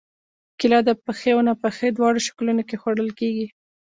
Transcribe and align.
کېله 0.59 0.79
د 0.87 0.89
پخې 1.05 1.29
او 1.35 1.41
ناپخې 1.47 1.87
دواړو 1.91 2.19
شکلونو 2.27 2.61
کې 2.69 2.79
خوړل 2.81 3.09
کېږي. 3.19 3.47